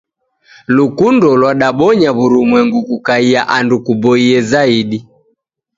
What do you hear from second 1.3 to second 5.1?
lwadabonya w'urumwengu kukaiya andu kuboie zaidi.